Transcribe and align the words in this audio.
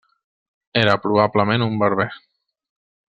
Era 0.83 0.95
probablement 1.03 1.67
un 1.67 1.77
berber. 1.85 2.09